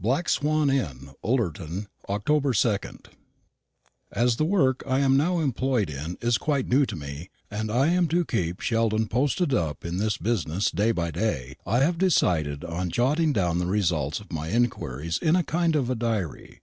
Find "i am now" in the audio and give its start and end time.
4.88-5.38